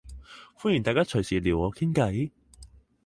[0.57, 2.31] 歡迎大家隨時撩我傾計